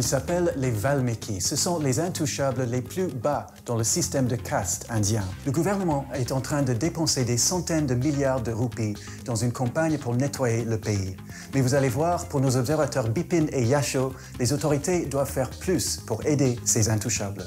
Ils 0.00 0.06
s'appellent 0.06 0.54
les 0.56 0.70
Valmiki. 0.70 1.42
Ce 1.42 1.56
sont 1.56 1.78
les 1.78 2.00
intouchables 2.00 2.62
les 2.62 2.80
plus 2.80 3.08
bas 3.08 3.48
dans 3.66 3.76
le 3.76 3.84
système 3.84 4.28
de 4.28 4.34
caste 4.34 4.86
indien. 4.88 5.22
Le 5.44 5.52
gouvernement 5.52 6.06
est 6.14 6.32
en 6.32 6.40
train 6.40 6.62
de 6.62 6.72
dépenser 6.72 7.26
des 7.26 7.36
centaines 7.36 7.86
de 7.86 7.94
milliards 7.94 8.40
de 8.40 8.50
roupies 8.50 8.94
dans 9.26 9.36
une 9.36 9.52
campagne 9.52 9.98
pour 9.98 10.14
nettoyer 10.14 10.64
le 10.64 10.80
pays. 10.80 11.18
Mais 11.52 11.60
vous 11.60 11.74
allez 11.74 11.90
voir, 11.90 12.26
pour 12.28 12.40
nos 12.40 12.56
observateurs 12.56 13.10
Bipin 13.10 13.44
et 13.52 13.62
Yasho, 13.62 14.14
les 14.38 14.54
autorités 14.54 15.04
doivent 15.04 15.30
faire 15.30 15.50
plus 15.50 15.98
pour 15.98 16.24
aider 16.24 16.58
ces 16.64 16.88
intouchables. 16.88 17.46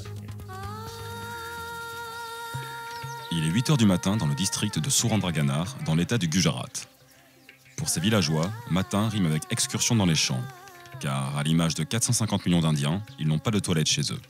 Il 3.32 3.44
est 3.48 3.50
8h 3.50 3.76
du 3.76 3.86
matin 3.86 4.16
dans 4.16 4.28
le 4.28 4.36
district 4.36 4.78
de 4.78 4.90
Surendraganar, 4.90 5.76
dans 5.86 5.96
l'état 5.96 6.18
du 6.18 6.28
Gujarat. 6.28 6.86
Pour 7.76 7.88
ces 7.88 7.98
villageois, 7.98 8.48
matin 8.70 9.08
rime 9.08 9.26
avec 9.26 9.42
excursion 9.50 9.96
dans 9.96 10.06
les 10.06 10.14
champs, 10.14 10.40
car 11.04 11.36
à 11.36 11.42
l'image 11.42 11.74
de 11.74 11.84
450 11.84 12.46
millions 12.46 12.62
d'Indiens, 12.62 13.02
ils 13.18 13.28
n'ont 13.28 13.38
pas 13.38 13.50
de 13.50 13.58
toilettes 13.58 13.88
chez 13.88 14.00
eux. 14.10 14.20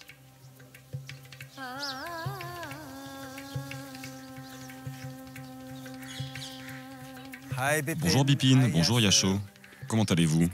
Bonjour 8.01 8.25
Bipin, 8.25 8.69
bonjour 8.73 9.01
Yasho. 9.01 9.39
Comment 9.87 10.03
allez-vous? 10.03 10.49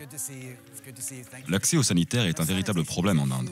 L'accès 1.49 1.79
aux 1.79 1.83
sanitaires 1.83 2.27
est 2.27 2.39
un 2.41 2.45
véritable 2.45 2.85
problème 2.85 3.19
en 3.19 3.35
Inde. 3.35 3.49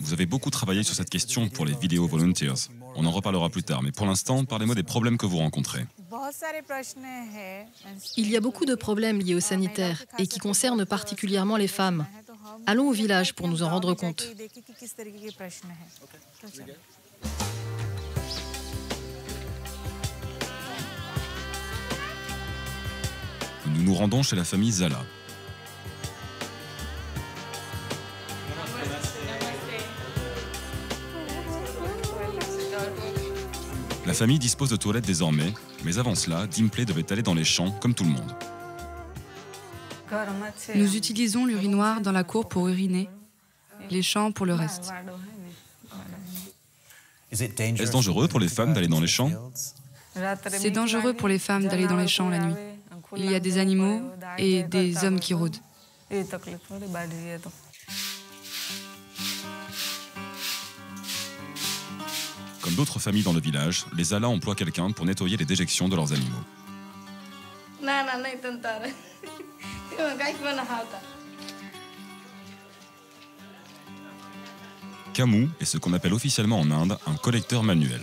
Vous 0.00 0.12
avez 0.12 0.26
beaucoup 0.26 0.50
travaillé 0.50 0.82
sur 0.82 0.96
cette 0.96 1.10
question 1.10 1.48
pour 1.48 1.64
les 1.64 1.74
Video 1.74 2.08
Volunteers. 2.08 2.70
On 2.96 3.06
en 3.06 3.10
reparlera 3.12 3.50
plus 3.50 3.62
tard, 3.62 3.82
mais 3.82 3.92
pour 3.92 4.06
l'instant, 4.06 4.44
parlez-moi 4.44 4.74
des 4.74 4.82
problèmes 4.82 5.16
que 5.16 5.26
vous 5.26 5.38
rencontrez. 5.38 5.86
Il 8.16 8.30
y 8.30 8.36
a 8.36 8.40
beaucoup 8.40 8.64
de 8.64 8.74
problèmes 8.74 9.18
liés 9.18 9.34
aux 9.34 9.40
sanitaires 9.40 10.04
et 10.18 10.26
qui 10.26 10.38
concernent 10.38 10.84
particulièrement 10.86 11.56
les 11.56 11.68
femmes. 11.68 12.06
Allons 12.66 12.88
au 12.88 12.92
village 12.92 13.34
pour 13.34 13.48
nous 13.48 13.62
en 13.62 13.68
rendre 13.68 13.94
compte. 13.94 14.26
Nous 23.66 23.82
nous 23.82 23.94
rendons 23.94 24.22
chez 24.22 24.36
la 24.36 24.44
famille 24.44 24.72
Zala. 24.72 24.98
Famille 34.20 34.38
dispose 34.38 34.68
de 34.68 34.76
toilettes 34.76 35.06
désormais, 35.06 35.50
mais 35.82 35.96
avant 35.96 36.14
cela, 36.14 36.46
Dimplay 36.46 36.84
devait 36.84 37.10
aller 37.10 37.22
dans 37.22 37.32
les 37.32 37.42
champs 37.42 37.70
comme 37.80 37.94
tout 37.94 38.04
le 38.04 38.10
monde. 38.10 38.34
Nous 40.74 40.94
utilisons 40.94 41.46
l'urinoir 41.46 42.02
dans 42.02 42.12
la 42.12 42.22
cour 42.22 42.46
pour 42.46 42.68
uriner, 42.68 43.08
les 43.88 44.02
champs 44.02 44.30
pour 44.30 44.44
le 44.44 44.52
reste. 44.52 44.92
Est-ce 47.30 47.90
dangereux 47.90 48.28
pour 48.28 48.40
les 48.40 48.48
femmes 48.48 48.74
d'aller 48.74 48.88
dans 48.88 49.00
les 49.00 49.06
champs 49.06 49.30
C'est 50.50 50.70
dangereux 50.70 51.14
pour 51.14 51.28
les 51.28 51.38
femmes 51.38 51.66
d'aller 51.66 51.86
dans 51.86 51.96
les 51.96 52.08
champs 52.08 52.28
la 52.28 52.40
nuit. 52.40 52.54
Il 53.16 53.24
y 53.24 53.34
a 53.34 53.40
des 53.40 53.56
animaux 53.56 54.02
et 54.36 54.64
des 54.64 55.02
hommes 55.02 55.18
qui 55.18 55.32
rôdent. 55.32 55.56
Comme 62.62 62.74
d'autres 62.74 62.98
familles 62.98 63.22
dans 63.22 63.32
le 63.32 63.40
village, 63.40 63.86
les 63.96 64.12
Alas 64.12 64.28
emploient 64.28 64.54
quelqu'un 64.54 64.90
pour 64.90 65.06
nettoyer 65.06 65.36
les 65.36 65.44
déjections 65.44 65.88
de 65.88 65.96
leurs 65.96 66.12
animaux. 66.12 66.44
Camus 75.14 75.48
est 75.60 75.64
ce 75.64 75.78
qu'on 75.78 75.92
appelle 75.92 76.12
officiellement 76.12 76.60
en 76.60 76.70
Inde 76.70 76.98
un 77.06 77.14
collecteur 77.14 77.62
manuel. 77.62 78.00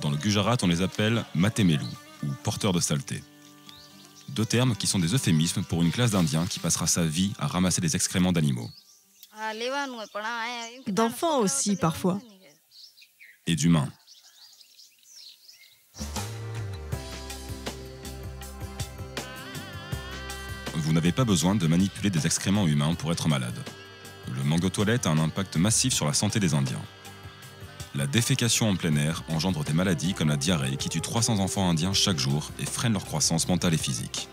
Dans 0.00 0.10
le 0.10 0.16
Gujarat, 0.16 0.56
on 0.62 0.66
les 0.66 0.82
appelle 0.82 1.24
matemelu 1.34 1.84
ou 2.22 2.26
porteurs 2.42 2.72
de 2.72 2.80
saleté. 2.80 3.22
Deux 4.28 4.44
termes 4.44 4.76
qui 4.76 4.86
sont 4.86 4.98
des 4.98 5.14
euphémismes 5.14 5.64
pour 5.64 5.82
une 5.82 5.90
classe 5.90 6.10
d'Indiens 6.10 6.46
qui 6.46 6.58
passera 6.58 6.86
sa 6.86 7.04
vie 7.04 7.32
à 7.38 7.46
ramasser 7.46 7.80
des 7.80 7.94
excréments 7.94 8.32
d'animaux. 8.32 8.70
D'enfants 10.86 11.38
aussi, 11.40 11.76
parfois. 11.76 12.20
Et 13.46 13.56
d'humains. 13.56 13.88
Vous 20.74 20.92
n'avez 20.94 21.12
pas 21.12 21.24
besoin 21.24 21.54
de 21.54 21.66
manipuler 21.66 22.08
des 22.08 22.24
excréments 22.24 22.66
humains 22.66 22.94
pour 22.94 23.12
être 23.12 23.28
malade. 23.28 23.58
Le 24.34 24.42
manque 24.44 24.60
de 24.60 24.68
toilettes 24.68 25.06
a 25.06 25.10
un 25.10 25.18
impact 25.18 25.56
massif 25.56 25.92
sur 25.92 26.06
la 26.06 26.14
santé 26.14 26.40
des 26.40 26.54
Indiens. 26.54 26.80
La 27.94 28.06
défécation 28.06 28.70
en 28.70 28.76
plein 28.76 28.96
air 28.96 29.22
engendre 29.28 29.62
des 29.62 29.74
maladies 29.74 30.14
comme 30.14 30.30
la 30.30 30.38
diarrhée 30.38 30.76
qui 30.76 30.88
tue 30.88 31.02
300 31.02 31.38
enfants 31.38 31.68
indiens 31.68 31.92
chaque 31.92 32.18
jour 32.18 32.50
et 32.58 32.66
freine 32.66 32.94
leur 32.94 33.04
croissance 33.04 33.46
mentale 33.46 33.74
et 33.74 33.78
physique. 33.78 34.28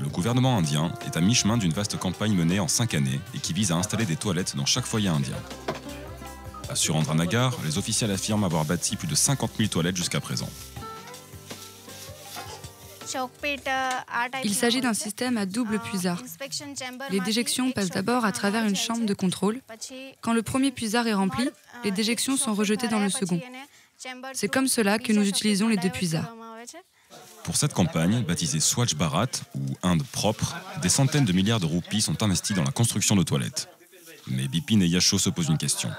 Le 0.00 0.08
gouvernement 0.08 0.56
indien 0.56 0.92
est 1.06 1.16
à 1.16 1.20
mi-chemin 1.20 1.58
d'une 1.58 1.72
vaste 1.72 1.98
campagne 1.98 2.34
menée 2.34 2.58
en 2.58 2.68
5 2.68 2.94
années 2.94 3.20
et 3.34 3.38
qui 3.38 3.52
vise 3.52 3.70
à 3.70 3.76
installer 3.76 4.06
des 4.06 4.16
toilettes 4.16 4.56
dans 4.56 4.66
chaque 4.66 4.86
foyer 4.86 5.08
indien. 5.08 5.36
À 6.68 6.74
Surendranagar, 6.74 7.56
les 7.64 7.78
officiels 7.78 8.10
affirment 8.10 8.44
avoir 8.44 8.64
bâti 8.64 8.96
plus 8.96 9.08
de 9.08 9.14
50 9.14 9.52
000 9.56 9.68
toilettes 9.68 9.96
jusqu'à 9.96 10.20
présent. 10.20 10.48
Il 14.44 14.54
s'agit 14.54 14.80
d'un 14.82 14.92
système 14.92 15.38
à 15.38 15.46
double 15.46 15.78
puisard. 15.78 16.22
Les 17.10 17.20
déjections 17.20 17.70
passent 17.72 17.90
d'abord 17.90 18.24
à 18.24 18.32
travers 18.32 18.66
une 18.66 18.76
chambre 18.76 19.06
de 19.06 19.14
contrôle. 19.14 19.60
Quand 20.20 20.34
le 20.34 20.42
premier 20.42 20.70
puisard 20.70 21.06
est 21.06 21.14
rempli, 21.14 21.48
les 21.84 21.90
déjections 21.90 22.36
sont 22.36 22.52
rejetées 22.54 22.88
dans 22.88 22.98
le 22.98 23.08
second. 23.08 23.40
C'est 24.34 24.48
comme 24.48 24.68
cela 24.68 24.98
que 24.98 25.12
nous 25.12 25.26
utilisons 25.26 25.68
les 25.68 25.76
deux 25.76 25.88
puisards. 25.88 26.34
Pour 27.44 27.56
cette 27.56 27.72
campagne, 27.72 28.22
baptisée 28.24 28.60
Swatch 28.60 28.94
Bharat 28.94 29.26
ou 29.54 29.60
Inde 29.82 30.02
propre, 30.12 30.54
des 30.82 30.90
centaines 30.90 31.24
de 31.24 31.32
milliards 31.32 31.60
de 31.60 31.66
roupies 31.66 32.02
sont 32.02 32.22
investis 32.22 32.54
dans 32.54 32.64
la 32.64 32.72
construction 32.72 33.16
de 33.16 33.22
toilettes. 33.22 33.68
Mais 34.26 34.48
Bipin 34.48 34.80
et 34.80 34.86
Yasho 34.86 35.18
se 35.18 35.30
posent 35.30 35.48
une 35.48 35.56
question. 35.56 35.90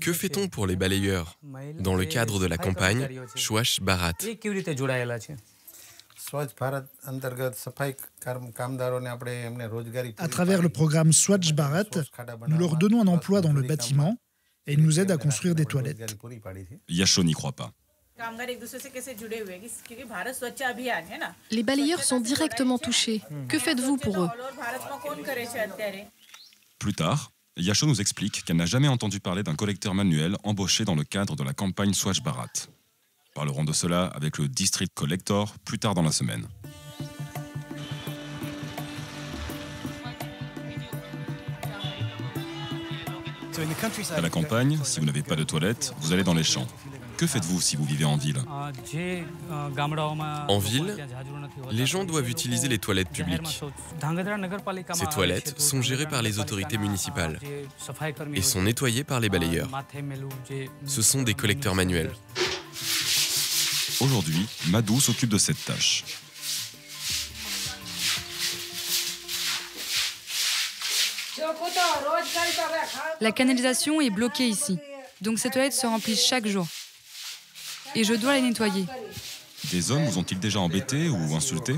Que 0.00 0.12
fait-on 0.12 0.48
pour 0.48 0.66
les 0.66 0.76
balayeurs 0.76 1.38
dans 1.80 1.94
le 1.94 2.04
cadre 2.04 2.38
de 2.38 2.46
la 2.46 2.58
campagne 2.58 3.08
Swatch 3.34 3.80
Bharat 3.80 4.12
À 10.18 10.28
travers 10.28 10.62
le 10.62 10.68
programme 10.68 11.12
Swatch 11.12 11.52
Bharat, 11.52 11.84
nous 12.48 12.58
leur 12.58 12.76
donnons 12.76 13.02
un 13.02 13.06
emploi 13.06 13.40
dans 13.40 13.52
le 13.52 13.62
bâtiment 13.62 14.16
et 14.66 14.72
ils 14.72 14.82
nous 14.82 14.98
aident 14.98 15.12
à 15.12 15.18
construire 15.18 15.54
des 15.54 15.64
toilettes. 15.64 16.16
Yasho 16.88 17.22
n'y 17.22 17.32
croit 17.32 17.52
pas. 17.52 17.72
Les 21.50 21.62
balayeurs 21.62 22.02
sont 22.02 22.20
directement 22.20 22.78
touchés. 22.78 23.22
Que 23.48 23.58
faites-vous 23.58 23.98
pour 23.98 24.22
eux? 24.22 24.28
Plus 26.78 26.94
tard, 26.94 27.32
Yasho 27.58 27.86
nous 27.86 28.02
explique 28.02 28.44
qu'elle 28.44 28.56
n'a 28.56 28.66
jamais 28.66 28.88
entendu 28.88 29.18
parler 29.18 29.42
d'un 29.42 29.54
collecteur 29.54 29.94
manuel 29.94 30.36
embauché 30.44 30.84
dans 30.84 30.94
le 30.94 31.04
cadre 31.04 31.36
de 31.36 31.42
la 31.42 31.54
campagne 31.54 31.94
Swatch 31.94 32.20
Bharat. 32.20 32.68
Parlerons 33.34 33.64
de 33.64 33.72
cela 33.72 34.06
avec 34.06 34.36
le 34.36 34.46
District 34.46 34.92
Collector 34.94 35.54
plus 35.64 35.78
tard 35.78 35.94
dans 35.94 36.02
la 36.02 36.12
semaine. 36.12 36.46
À 44.14 44.20
la 44.20 44.28
campagne, 44.28 44.78
si 44.84 45.00
vous 45.00 45.06
n'avez 45.06 45.22
pas 45.22 45.34
de 45.34 45.44
toilette, 45.44 45.94
vous 46.00 46.12
allez 46.12 46.24
dans 46.24 46.34
les 46.34 46.44
champs. 46.44 46.66
Que 47.16 47.26
faites-vous 47.26 47.60
si 47.60 47.76
vous 47.76 47.84
vivez 47.84 48.04
en 48.04 48.16
ville 48.16 48.38
En 50.48 50.58
ville, 50.58 51.06
les 51.70 51.86
gens 51.86 52.04
doivent 52.04 52.28
utiliser 52.28 52.68
les 52.68 52.78
toilettes 52.78 53.08
publiques. 53.10 53.62
Ces 54.92 55.06
toilettes 55.06 55.58
sont 55.60 55.80
gérées 55.80 56.06
par 56.06 56.22
les 56.22 56.38
autorités 56.38 56.78
municipales 56.78 57.38
et 58.34 58.42
sont 58.42 58.62
nettoyées 58.62 59.04
par 59.04 59.20
les 59.20 59.28
balayeurs. 59.28 59.70
Ce 60.86 61.02
sont 61.02 61.22
des 61.22 61.34
collecteurs 61.34 61.74
manuels. 61.74 62.12
Aujourd'hui, 64.00 64.46
Madou 64.68 65.00
s'occupe 65.00 65.30
de 65.30 65.38
cette 65.38 65.64
tâche. 65.64 66.04
La 73.20 73.32
canalisation 73.32 74.00
est 74.00 74.10
bloquée 74.10 74.48
ici, 74.48 74.78
donc 75.22 75.38
ces 75.38 75.48
toilettes 75.48 75.72
se 75.72 75.86
remplissent 75.86 76.26
chaque 76.26 76.46
jour. 76.46 76.66
Et 77.96 78.04
je 78.04 78.12
dois 78.12 78.34
les 78.34 78.42
nettoyer. 78.42 78.84
Des 79.72 79.90
hommes 79.90 80.04
vous 80.04 80.18
ont-ils 80.18 80.38
déjà 80.38 80.60
embêté 80.60 81.08
ou 81.08 81.34
insulté 81.34 81.74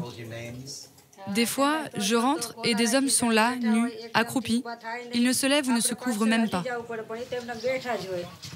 Des 1.32 1.46
fois, 1.46 1.84
je 1.96 2.16
rentre 2.16 2.54
et 2.64 2.74
des 2.74 2.96
hommes 2.96 3.08
sont 3.08 3.30
là, 3.30 3.54
nus, 3.54 3.90
accroupis. 4.14 4.64
Ils 5.14 5.22
ne 5.22 5.32
se 5.32 5.46
lèvent 5.46 5.68
ou 5.68 5.72
ne 5.72 5.80
se 5.80 5.94
couvrent 5.94 6.26
même 6.26 6.50
pas. 6.50 6.64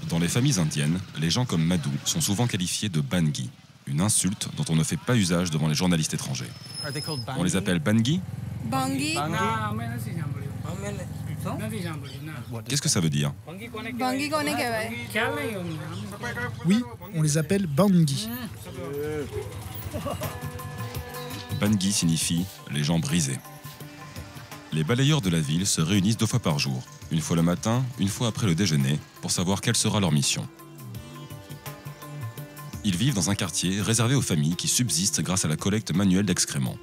Dans 0.08 0.18
les 0.18 0.28
familles 0.28 0.58
indiennes, 0.58 0.98
les 1.20 1.30
gens 1.30 1.44
comme 1.44 1.64
Madou 1.64 1.90
sont 2.04 2.20
souvent 2.20 2.48
qualifiés 2.48 2.88
de 2.88 3.00
bangi, 3.00 3.48
une 3.86 4.00
insulte 4.00 4.48
dont 4.56 4.64
on 4.68 4.74
ne 4.74 4.82
fait 4.84 4.98
pas 4.98 5.14
usage 5.14 5.50
devant 5.52 5.68
les 5.68 5.74
journalistes 5.74 6.14
étrangers. 6.14 6.50
On 7.38 7.44
les 7.44 7.54
appelle 7.54 7.78
bangi 7.78 8.20
Qu'est-ce 12.68 12.82
que 12.82 12.88
ça 12.88 13.00
veut 13.00 13.10
dire 13.10 13.32
Oui, 16.64 16.82
on 17.14 17.22
les 17.22 17.38
appelle 17.38 17.66
Bangui. 17.66 18.28
Bangui 21.60 21.92
signifie 21.92 22.44
les 22.70 22.84
gens 22.84 22.98
brisés. 22.98 23.38
Les 24.72 24.84
balayeurs 24.84 25.20
de 25.20 25.28
la 25.28 25.40
ville 25.40 25.66
se 25.66 25.82
réunissent 25.82 26.16
deux 26.16 26.26
fois 26.26 26.40
par 26.40 26.58
jour, 26.58 26.82
une 27.10 27.20
fois 27.20 27.36
le 27.36 27.42
matin, 27.42 27.84
une 27.98 28.08
fois 28.08 28.28
après 28.28 28.46
le 28.46 28.54
déjeuner, 28.54 28.98
pour 29.20 29.30
savoir 29.30 29.60
quelle 29.60 29.76
sera 29.76 30.00
leur 30.00 30.12
mission. 30.12 30.48
Ils 32.84 32.96
vivent 32.96 33.14
dans 33.14 33.30
un 33.30 33.34
quartier 33.34 33.80
réservé 33.80 34.14
aux 34.14 34.22
familles 34.22 34.56
qui 34.56 34.68
subsistent 34.68 35.20
grâce 35.20 35.44
à 35.44 35.48
la 35.48 35.56
collecte 35.56 35.94
manuelle 35.94 36.24
d'excréments. 36.24 36.78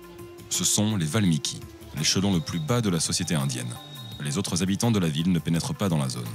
Ce 0.50 0.64
sont 0.64 0.96
les 0.96 1.06
Valmiki, 1.06 1.60
l'échelon 1.98 2.34
le 2.34 2.40
plus 2.40 2.60
bas 2.60 2.82
de 2.82 2.90
la 2.90 3.00
société 3.00 3.36
indienne. 3.36 3.74
Les 4.22 4.38
autres 4.38 4.62
habitants 4.64 4.92
de 4.92 5.00
la 5.00 5.08
ville 5.08 5.32
ne 5.32 5.40
pénètrent 5.40 5.74
pas 5.74 5.90
dans 5.90 5.98
la 5.98 6.10
zone. 6.10 6.28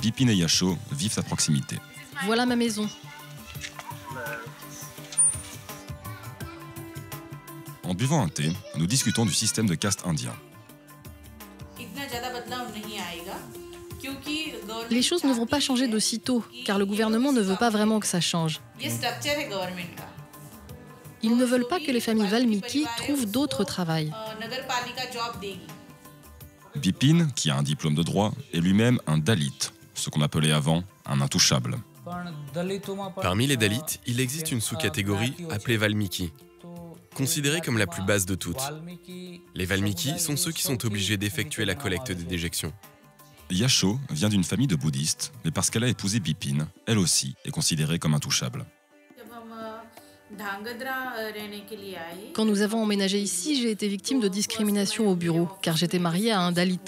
Bipin 0.00 0.28
et 0.28 0.34
Yasho 0.34 0.78
vivent 0.92 1.18
à 1.18 1.22
proximité. 1.22 1.76
Voilà 2.24 2.46
ma 2.46 2.56
maison. 2.56 2.88
En 7.84 7.94
buvant 7.94 8.22
un 8.22 8.28
thé, 8.28 8.52
nous 8.76 8.86
discutons 8.86 9.24
du 9.24 9.32
système 9.32 9.66
de 9.66 9.74
caste 9.74 10.06
indien. 10.06 10.34
Les 14.90 15.02
choses 15.02 15.24
ne 15.24 15.32
vont 15.32 15.46
pas 15.46 15.60
changer 15.60 15.88
d'aussitôt, 15.88 16.44
car 16.64 16.78
le 16.78 16.86
gouvernement 16.86 17.32
ne 17.32 17.40
veut 17.40 17.56
pas 17.56 17.70
vraiment 17.70 17.98
que 18.00 18.06
ça 18.06 18.20
change. 18.20 18.60
Ils 21.22 21.36
ne 21.36 21.44
veulent 21.44 21.66
pas 21.66 21.80
que 21.80 21.90
les 21.90 22.00
familles 22.00 22.28
Valmiki 22.28 22.86
trouvent 22.98 23.26
d'autres 23.26 23.64
travail. 23.64 24.12
Bipin, 26.78 27.28
qui 27.36 27.50
a 27.50 27.56
un 27.56 27.62
diplôme 27.62 27.94
de 27.94 28.02
droit, 28.02 28.32
est 28.52 28.60
lui-même 28.60 28.98
un 29.06 29.18
Dalit, 29.18 29.70
ce 29.94 30.10
qu'on 30.10 30.22
appelait 30.22 30.52
avant 30.52 30.82
un 31.06 31.20
intouchable. 31.20 31.78
Parmi 33.20 33.46
les 33.46 33.56
Dalits, 33.56 34.00
il 34.06 34.20
existe 34.20 34.50
une 34.50 34.60
sous-catégorie 34.60 35.34
appelée 35.50 35.76
Valmiki, 35.76 36.32
considérée 37.14 37.60
comme 37.60 37.78
la 37.78 37.86
plus 37.86 38.02
basse 38.02 38.24
de 38.24 38.34
toutes. 38.34 38.62
Les 39.54 39.66
Valmiki 39.66 40.18
sont 40.18 40.36
ceux 40.36 40.52
qui 40.52 40.62
sont 40.62 40.86
obligés 40.86 41.16
d'effectuer 41.16 41.64
la 41.64 41.74
collecte 41.74 42.12
des 42.12 42.24
déjections. 42.24 42.72
Yasho 43.50 43.98
vient 44.10 44.28
d'une 44.28 44.44
famille 44.44 44.66
de 44.66 44.76
bouddhistes, 44.76 45.32
mais 45.44 45.50
parce 45.50 45.70
qu'elle 45.70 45.84
a 45.84 45.88
épousé 45.88 46.20
Bipin, 46.20 46.68
elle 46.86 46.98
aussi 46.98 47.34
est 47.44 47.50
considérée 47.50 47.98
comme 47.98 48.14
intouchable. 48.14 48.66
Quand 52.34 52.44
nous 52.44 52.60
avons 52.62 52.82
emménagé 52.82 53.18
ici, 53.18 53.60
j'ai 53.60 53.70
été 53.70 53.88
victime 53.88 54.20
de 54.20 54.28
discrimination 54.28 55.08
au 55.08 55.14
bureau, 55.14 55.48
car 55.62 55.76
j'étais 55.76 55.98
mariée 55.98 56.32
à 56.32 56.40
un 56.40 56.52
Dalit. 56.52 56.80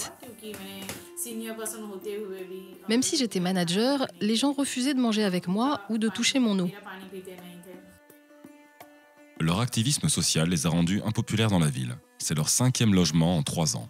Même 2.88 3.02
si 3.02 3.16
j'étais 3.16 3.40
manager, 3.40 4.06
les 4.20 4.36
gens 4.36 4.52
refusaient 4.52 4.94
de 4.94 5.00
manger 5.00 5.24
avec 5.24 5.48
moi 5.48 5.80
ou 5.88 5.98
de 5.98 6.08
toucher 6.08 6.38
mon 6.38 6.58
eau. 6.58 6.70
Leur 9.38 9.60
activisme 9.60 10.08
social 10.08 10.48
les 10.48 10.66
a 10.66 10.70
rendus 10.70 11.00
impopulaires 11.04 11.50
dans 11.50 11.58
la 11.58 11.70
ville. 11.70 11.96
C'est 12.18 12.34
leur 12.34 12.50
cinquième 12.50 12.94
logement 12.94 13.38
en 13.38 13.42
trois 13.42 13.76
ans. 13.76 13.88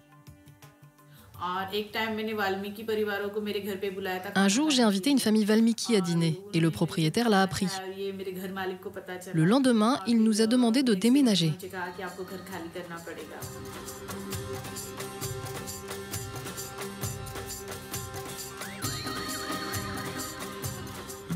Un 4.34 4.48
jour, 4.48 4.70
j'ai 4.70 4.82
invité 4.82 5.10
une 5.10 5.18
famille 5.18 5.44
Valmiki 5.44 5.96
à 5.96 6.00
dîner 6.00 6.40
et 6.52 6.60
le 6.60 6.70
propriétaire 6.70 7.28
l'a 7.28 7.42
appris. 7.42 7.68
Le 9.32 9.44
lendemain, 9.44 10.00
il 10.06 10.22
nous 10.22 10.42
a 10.42 10.46
demandé 10.46 10.82
de 10.82 10.94
déménager. 10.94 11.52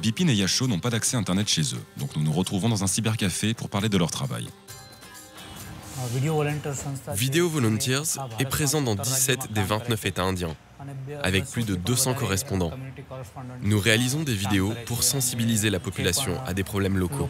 Bipin 0.03 0.29
et 0.29 0.35
Yasho 0.35 0.67
n'ont 0.67 0.81
pas 0.81 0.91
d'accès 0.91 1.17
Internet 1.17 1.49
chez 1.49 1.63
eux, 1.63 1.81
donc 1.97 2.15
nous 2.15 2.23
nous 2.23 2.33
retrouvons 2.33 2.69
dans 2.69 2.85
un 2.85 2.87
cybercafé 2.87 3.55
pour 3.55 3.71
parler 3.71 3.89
de 3.89 3.97
leur 3.97 4.11
travail. 4.11 4.49
Video 7.15 7.49
Volunteers 7.49 8.19
est 8.39 8.45
présent 8.45 8.83
dans 8.83 8.95
17 8.95 9.53
des 9.53 9.63
29 9.63 10.05
États 10.07 10.23
indiens, 10.23 10.55
avec 11.23 11.47
plus 11.47 11.65
de 11.65 11.75
200 11.75 12.15
correspondants. 12.15 12.73
Nous 13.63 13.79
réalisons 13.79 14.23
des 14.23 14.35
vidéos 14.35 14.75
pour 14.87 15.03
sensibiliser 15.03 15.71
la 15.71 15.81
population 15.81 16.43
à 16.45 16.53
des 16.53 16.65
problèmes 16.65 16.99
locaux. 16.99 17.29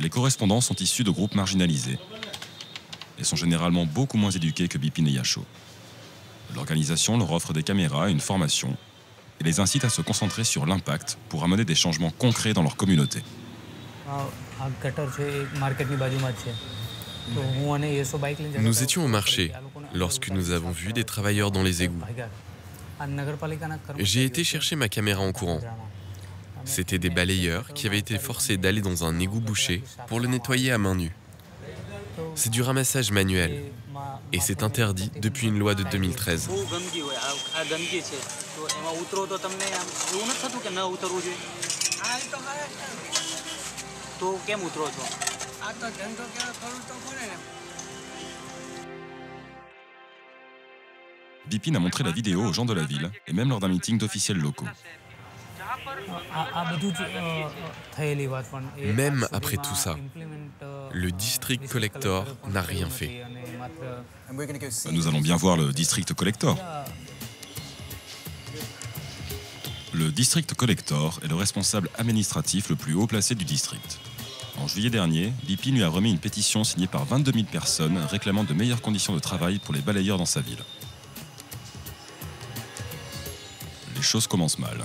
Les 0.00 0.08
correspondants 0.08 0.60
sont 0.60 0.74
issus 0.76 1.04
de 1.04 1.10
groupes 1.10 1.34
marginalisés 1.34 1.98
et 3.18 3.24
sont 3.24 3.36
généralement 3.36 3.86
beaucoup 3.86 4.16
moins 4.16 4.30
éduqués 4.30 4.68
que 4.68 4.78
Bipin 4.78 5.04
et 5.06 5.10
Yasho. 5.10 5.44
L'organisation 6.54 7.18
leur 7.18 7.30
offre 7.32 7.52
des 7.52 7.62
caméras 7.62 8.08
et 8.08 8.12
une 8.12 8.20
formation 8.20 8.76
et 9.40 9.44
les 9.44 9.60
incite 9.60 9.84
à 9.84 9.90
se 9.90 10.02
concentrer 10.02 10.44
sur 10.44 10.66
l'impact 10.66 11.18
pour 11.28 11.44
amener 11.44 11.64
des 11.64 11.74
changements 11.74 12.10
concrets 12.10 12.54
dans 12.54 12.62
leur 12.62 12.76
communauté. 12.76 13.22
Nous 18.58 18.82
étions 18.82 19.04
au 19.04 19.08
marché 19.08 19.52
lorsque 19.94 20.28
nous 20.30 20.50
avons 20.50 20.70
vu 20.70 20.92
des 20.92 21.04
travailleurs 21.04 21.50
dans 21.50 21.62
les 21.62 21.82
égouts. 21.82 22.02
J'ai 23.98 24.24
été 24.24 24.44
chercher 24.44 24.76
ma 24.76 24.88
caméra 24.88 25.22
en 25.22 25.32
courant. 25.32 25.60
C'étaient 26.64 26.98
des 26.98 27.10
balayeurs 27.10 27.72
qui 27.74 27.86
avaient 27.86 27.98
été 27.98 28.18
forcés 28.18 28.56
d'aller 28.56 28.80
dans 28.80 29.04
un 29.04 29.18
égout 29.18 29.40
bouché 29.40 29.82
pour 30.06 30.20
le 30.20 30.28
nettoyer 30.28 30.72
à 30.72 30.78
main 30.78 30.94
nue. 30.94 31.14
C'est 32.34 32.50
du 32.50 32.62
ramassage 32.62 33.10
manuel. 33.10 33.72
et 34.32 34.40
c'est 34.40 34.62
interdit 34.62 35.10
depuis 35.20 35.48
une 35.48 35.58
loi 35.58 35.74
de 35.74 35.82
2013. 35.84 36.48
Bipin 51.46 51.74
a 51.74 51.78
montré 51.80 52.04
la 52.04 52.12
vidéo 52.12 52.44
aux 52.44 52.52
gens 52.52 52.64
de 52.64 52.72
la 52.72 52.84
ville 52.84 53.10
et 53.26 53.32
même 53.32 53.48
lors 53.48 53.58
d'un 53.58 53.68
meeting 53.68 53.98
d'officiels 53.98 54.38
locaux. 54.38 54.66
Même 58.94 59.26
après 59.32 59.56
tout 59.56 59.74
ça, 59.74 59.96
le 60.92 61.10
district 61.10 61.68
collector 61.68 62.24
n'a 62.48 62.62
rien 62.62 62.88
fait. 62.88 63.24
Nous 64.92 65.08
allons 65.08 65.20
bien 65.20 65.36
voir 65.36 65.56
le 65.56 65.72
district 65.72 66.14
collector. 66.14 66.56
Le 69.92 70.10
district 70.10 70.54
collector 70.54 71.20
est 71.22 71.28
le 71.28 71.34
responsable 71.34 71.90
administratif 71.98 72.70
le 72.70 72.76
plus 72.76 72.94
haut 72.94 73.06
placé 73.06 73.34
du 73.34 73.44
district. 73.44 74.00
En 74.58 74.68
juillet 74.68 74.90
dernier, 74.90 75.32
Bipin 75.46 75.70
lui 75.70 75.82
a 75.82 75.88
remis 75.88 76.10
une 76.10 76.18
pétition 76.18 76.62
signée 76.62 76.86
par 76.86 77.04
22 77.04 77.32
000 77.32 77.44
personnes 77.44 77.98
réclamant 78.10 78.44
de 78.44 78.52
meilleures 78.52 78.82
conditions 78.82 79.14
de 79.14 79.18
travail 79.18 79.58
pour 79.58 79.74
les 79.74 79.80
balayeurs 79.80 80.18
dans 80.18 80.26
sa 80.26 80.40
ville. 80.40 80.62
Les 83.96 84.02
choses 84.02 84.26
commencent 84.26 84.58
mal. 84.58 84.84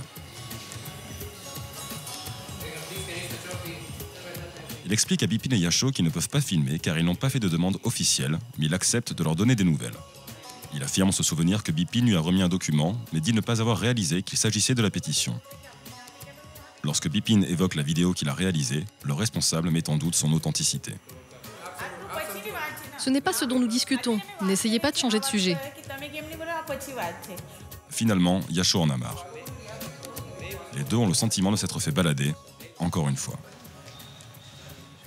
Il 4.86 4.92
explique 4.92 5.22
à 5.22 5.26
Bipin 5.26 5.54
et 5.54 5.58
Yasho 5.58 5.90
qu'ils 5.90 6.06
ne 6.06 6.10
peuvent 6.10 6.30
pas 6.30 6.40
filmer 6.40 6.78
car 6.78 6.98
ils 6.98 7.04
n'ont 7.04 7.14
pas 7.14 7.28
fait 7.28 7.40
de 7.40 7.48
demande 7.48 7.76
officielle, 7.84 8.38
mais 8.56 8.66
il 8.66 8.74
accepte 8.74 9.12
de 9.12 9.22
leur 9.22 9.36
donner 9.36 9.54
des 9.54 9.64
nouvelles. 9.64 9.92
Il 10.74 10.82
affirme 10.82 11.12
se 11.12 11.22
souvenir 11.22 11.62
que 11.62 11.72
Bipin 11.72 12.06
lui 12.06 12.16
a 12.16 12.20
remis 12.20 12.40
un 12.40 12.48
document, 12.48 12.98
mais 13.12 13.20
dit 13.20 13.34
ne 13.34 13.42
pas 13.42 13.60
avoir 13.60 13.78
réalisé 13.78 14.22
qu'il 14.22 14.38
s'agissait 14.38 14.74
de 14.74 14.82
la 14.82 14.90
pétition. 14.90 15.38
Lorsque 16.88 17.10
Bipin 17.10 17.42
évoque 17.42 17.74
la 17.74 17.82
vidéo 17.82 18.14
qu'il 18.14 18.30
a 18.30 18.32
réalisée, 18.32 18.86
le 19.02 19.12
responsable 19.12 19.68
met 19.68 19.90
en 19.90 19.98
doute 19.98 20.14
son 20.14 20.32
authenticité. 20.32 20.94
Ce 22.96 23.10
n'est 23.10 23.20
pas 23.20 23.34
ce 23.34 23.44
dont 23.44 23.60
nous 23.60 23.68
discutons. 23.68 24.18
N'essayez 24.40 24.78
pas 24.78 24.90
de 24.90 24.96
changer 24.96 25.20
de 25.20 25.24
sujet. 25.26 25.58
Finalement, 27.90 28.40
Yasho 28.48 28.80
en 28.80 28.88
a 28.88 28.96
marre. 28.96 29.26
Les 30.76 30.84
deux 30.84 30.96
ont 30.96 31.06
le 31.06 31.12
sentiment 31.12 31.50
de 31.50 31.56
s'être 31.56 31.78
fait 31.78 31.92
balader, 31.92 32.34
encore 32.78 33.10
une 33.10 33.18
fois. 33.18 33.38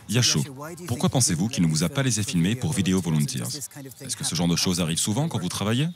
Yasho, 0.08 0.44
pourquoi 0.88 1.10
pensez-vous 1.10 1.48
qu'il 1.48 1.64
ne 1.64 1.68
vous 1.68 1.84
a 1.84 1.90
pas 1.90 2.04
laissé 2.04 2.22
filmer 2.22 2.54
pour 2.54 2.74
Video 2.74 3.02
Volunteers? 3.02 3.58
Est-ce 4.02 4.16
que 4.16 4.24
ce 4.24 4.36
genre 4.36 4.50
de 4.50 4.56
choses 4.56 4.82
arrive 4.82 5.00
souvent 5.00 5.28
quand 5.28 5.40
vous 5.40 5.50
travaillez? 5.50 5.88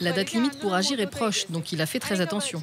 La 0.00 0.12
date 0.12 0.32
limite 0.32 0.58
pour 0.60 0.74
agir 0.74 1.00
est 1.00 1.08
proche, 1.08 1.50
donc 1.50 1.72
il 1.72 1.80
a 1.82 1.86
fait 1.86 1.98
très 1.98 2.20
attention. 2.20 2.62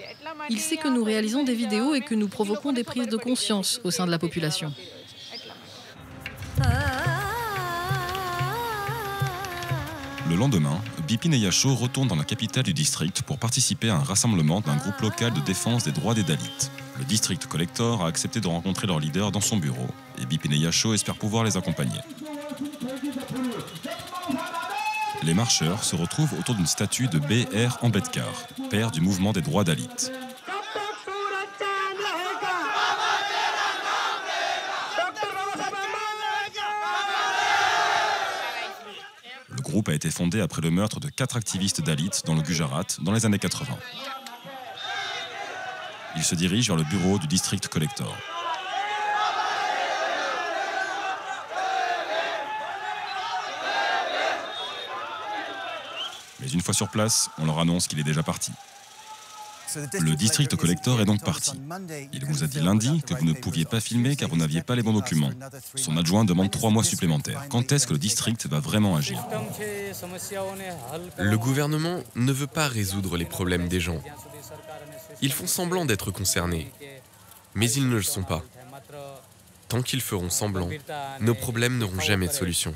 Il 0.49 0.59
sait 0.59 0.77
que 0.77 0.87
nous 0.87 1.03
réalisons 1.03 1.43
des 1.43 1.55
vidéos 1.55 1.93
et 1.93 2.01
que 2.01 2.15
nous 2.15 2.27
provoquons 2.27 2.73
des 2.73 2.83
prises 2.83 3.07
de 3.07 3.17
conscience 3.17 3.79
au 3.83 3.91
sein 3.91 4.05
de 4.05 4.11
la 4.11 4.19
population. 4.19 4.73
Le 10.29 10.35
lendemain, 10.37 10.79
Bipin 11.07 11.33
et 11.33 11.37
Yasho 11.37 11.75
retournent 11.75 12.07
dans 12.07 12.15
la 12.15 12.23
capitale 12.23 12.63
du 12.63 12.73
district 12.73 13.21
pour 13.23 13.37
participer 13.37 13.89
à 13.89 13.95
un 13.95 14.03
rassemblement 14.03 14.61
d'un 14.61 14.77
groupe 14.77 15.01
local 15.01 15.33
de 15.33 15.41
défense 15.41 15.83
des 15.83 15.91
droits 15.91 16.13
des 16.13 16.23
Dalits. 16.23 16.69
Le 16.97 17.03
district 17.03 17.47
collector 17.47 18.03
a 18.03 18.07
accepté 18.07 18.39
de 18.39 18.47
rencontrer 18.47 18.87
leur 18.87 18.99
leader 18.99 19.31
dans 19.31 19.41
son 19.41 19.57
bureau 19.57 19.87
et 20.21 20.25
Bipine 20.25 20.53
Yasho 20.53 20.93
espère 20.93 21.15
pouvoir 21.15 21.43
les 21.43 21.57
accompagner. 21.57 21.99
Les 25.23 25.33
marcheurs 25.33 25.83
se 25.83 25.95
retrouvent 25.95 26.33
autour 26.39 26.55
d'une 26.55 26.65
statue 26.65 27.07
de 27.07 27.19
B.R. 27.19 27.77
Ambedkar, 27.81 28.47
père 28.69 28.89
du 28.91 29.01
mouvement 29.01 29.33
des 29.33 29.41
droits 29.41 29.63
Dalits. 29.63 30.11
Groupe 39.71 39.89
a 39.89 39.93
été 39.93 40.11
fondé 40.11 40.41
après 40.41 40.61
le 40.61 40.69
meurtre 40.69 40.99
de 40.99 41.07
quatre 41.07 41.37
activistes 41.37 41.81
Dalits 41.81 42.21
dans 42.25 42.35
le 42.35 42.41
Gujarat 42.41 42.85
dans 43.01 43.13
les 43.13 43.25
années 43.25 43.39
80. 43.39 43.73
Il 46.17 46.23
se 46.23 46.35
dirige 46.35 46.67
vers 46.67 46.75
le 46.75 46.83
bureau 46.83 47.17
du 47.17 47.25
district 47.25 47.69
collector. 47.69 48.13
Mais 56.41 56.49
une 56.49 56.61
fois 56.61 56.73
sur 56.73 56.89
place, 56.89 57.29
on 57.37 57.45
leur 57.45 57.59
annonce 57.59 57.87
qu'il 57.87 57.99
est 57.99 58.03
déjà 58.03 58.23
parti. 58.23 58.51
Le 59.99 60.15
district 60.15 60.55
collector 60.55 61.01
est 61.01 61.05
donc 61.05 61.23
parti. 61.23 61.51
Il 62.13 62.25
vous 62.25 62.43
a 62.43 62.47
dit 62.47 62.59
lundi 62.59 63.01
que 63.01 63.13
vous 63.13 63.25
ne 63.25 63.33
pouviez 63.33 63.65
pas 63.65 63.79
filmer 63.79 64.15
car 64.15 64.29
vous 64.29 64.37
n'aviez 64.37 64.61
pas 64.61 64.75
les 64.75 64.83
bons 64.83 64.93
documents. 64.93 65.29
Son 65.75 65.97
adjoint 65.97 66.25
demande 66.25 66.51
trois 66.51 66.69
mois 66.69 66.83
supplémentaires. 66.83 67.45
Quand 67.49 67.71
est-ce 67.71 67.87
que 67.87 67.93
le 67.93 67.99
district 67.99 68.47
va 68.47 68.59
vraiment 68.59 68.95
agir 68.95 69.23
Le 71.17 71.37
gouvernement 71.37 71.99
ne 72.15 72.31
veut 72.31 72.47
pas 72.47 72.67
résoudre 72.67 73.17
les 73.17 73.25
problèmes 73.25 73.67
des 73.67 73.79
gens. 73.79 74.01
Ils 75.21 75.33
font 75.33 75.47
semblant 75.47 75.85
d'être 75.85 76.11
concernés, 76.11 76.71
mais 77.53 77.71
ils 77.71 77.87
ne 77.87 77.95
le 77.95 78.01
sont 78.01 78.23
pas. 78.23 78.43
Tant 79.67 79.81
qu'ils 79.81 80.01
feront 80.01 80.29
semblant, 80.29 80.69
nos 81.21 81.35
problèmes 81.35 81.77
n'auront 81.77 81.99
jamais 81.99 82.27
de 82.27 82.33
solution. 82.33 82.73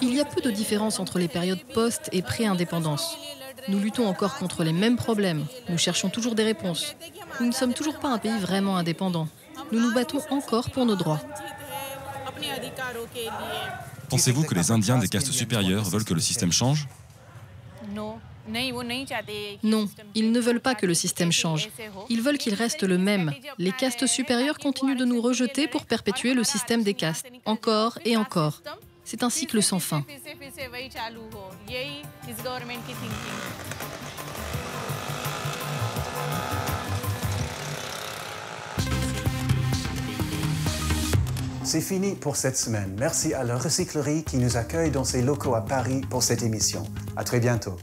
Il 0.00 0.14
y 0.14 0.20
a 0.20 0.24
peu 0.24 0.40
de 0.40 0.50
différence 0.50 1.00
entre 1.00 1.18
les 1.18 1.28
périodes 1.28 1.62
post 1.74 2.08
et 2.12 2.22
pré-indépendance. 2.22 3.16
Nous 3.68 3.78
luttons 3.78 4.06
encore 4.06 4.36
contre 4.36 4.64
les 4.64 4.72
mêmes 4.72 4.96
problèmes. 4.96 5.46
Nous 5.68 5.78
cherchons 5.78 6.08
toujours 6.08 6.34
des 6.34 6.44
réponses. 6.44 6.96
Nous 7.40 7.46
ne 7.46 7.52
sommes 7.52 7.74
toujours 7.74 7.98
pas 7.98 8.08
un 8.08 8.18
pays 8.18 8.38
vraiment 8.38 8.76
indépendant. 8.76 9.28
Nous 9.70 9.80
nous 9.80 9.94
battons 9.94 10.20
encore 10.30 10.70
pour 10.70 10.86
nos 10.86 10.96
droits. 10.96 11.20
Pensez-vous 14.08 14.44
que 14.44 14.54
les 14.54 14.70
Indiens 14.70 14.98
des 14.98 15.08
castes 15.08 15.32
supérieures 15.32 15.84
veulent 15.84 16.04
que 16.04 16.14
le 16.14 16.20
système 16.20 16.52
change? 16.52 16.88
Non, 19.62 19.88
ils 20.14 20.32
ne 20.32 20.40
veulent 20.40 20.60
pas 20.60 20.74
que 20.74 20.86
le 20.86 20.94
système 20.94 21.30
change. 21.32 21.70
Ils 22.08 22.22
veulent 22.22 22.38
qu'il 22.38 22.54
reste 22.54 22.82
le 22.82 22.98
même. 22.98 23.32
Les 23.58 23.72
castes 23.72 24.06
supérieures 24.06 24.58
continuent 24.58 24.96
de 24.96 25.04
nous 25.04 25.20
rejeter 25.20 25.68
pour 25.68 25.86
perpétuer 25.86 26.34
le 26.34 26.44
système 26.44 26.82
des 26.82 26.94
castes, 26.94 27.26
encore 27.44 27.98
et 28.04 28.16
encore. 28.16 28.60
C'est 29.12 29.24
un 29.24 29.28
cycle 29.28 29.62
sans 29.62 29.78
fin. 29.78 30.06
C'est 41.62 41.80
fini 41.82 42.14
pour 42.14 42.36
cette 42.36 42.56
semaine. 42.56 42.96
Merci 42.98 43.34
à 43.34 43.44
la 43.44 43.58
recyclerie 43.58 44.24
qui 44.24 44.38
nous 44.38 44.56
accueille 44.56 44.90
dans 44.90 45.04
ses 45.04 45.20
locaux 45.20 45.54
à 45.54 45.60
Paris 45.60 46.00
pour 46.08 46.22
cette 46.22 46.42
émission. 46.42 46.84
À 47.14 47.22
très 47.22 47.38
bientôt. 47.38 47.76